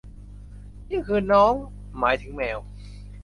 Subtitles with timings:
[0.89, 1.53] นี่คือ 'น้อง'
[1.99, 2.59] หมายถึงแมว